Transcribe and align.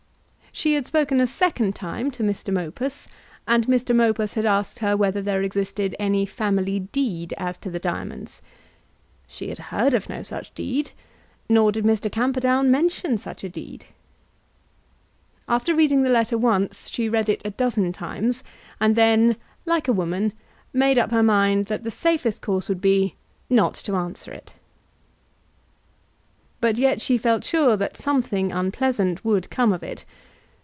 She 0.53 0.73
had 0.73 0.85
spoken 0.85 1.21
a 1.21 1.27
second 1.27 1.75
time 1.77 2.11
to 2.11 2.23
Mr. 2.23 2.53
Mopus, 2.53 3.07
and 3.47 3.65
Mr. 3.67 3.95
Mopus 3.95 4.33
had 4.33 4.45
asked 4.45 4.79
her 4.79 4.97
whether 4.97 5.21
there 5.21 5.41
existed 5.41 5.95
any 5.97 6.25
family 6.25 6.81
deed 6.81 7.33
as 7.37 7.57
to 7.59 7.69
the 7.69 7.79
diamonds. 7.79 8.41
She 9.27 9.47
had 9.47 9.57
heard 9.57 9.93
of 9.93 10.09
no 10.09 10.21
such 10.23 10.53
deed, 10.53 10.91
nor 11.47 11.71
did 11.71 11.85
Mr. 11.85 12.11
Camperdown 12.11 12.69
mention 12.69 13.17
such 13.17 13.45
a 13.45 13.49
deed. 13.49 13.85
After 15.47 15.73
reading 15.73 16.03
the 16.03 16.09
letter 16.09 16.37
once 16.37 16.89
she 16.91 17.07
read 17.07 17.29
it 17.29 17.41
a 17.45 17.51
dozen 17.51 17.93
times; 17.93 18.43
and 18.77 18.97
then, 18.97 19.37
like 19.65 19.87
a 19.87 19.93
woman, 19.93 20.33
made 20.73 20.97
up 20.99 21.11
her 21.11 21.23
mind 21.23 21.67
that 21.67 21.85
her 21.85 21.89
safest 21.89 22.41
course 22.41 22.67
would 22.67 22.81
be 22.81 23.15
not 23.49 23.73
to 23.75 23.95
answer 23.95 24.33
it. 24.33 24.51
But 26.59 26.77
yet 26.77 26.99
she 27.01 27.17
felt 27.17 27.45
sure 27.45 27.77
that 27.77 27.95
something 27.95 28.51
unpleasant 28.51 29.23
would 29.23 29.49
come 29.49 29.71
of 29.71 29.81
it. 29.81 30.03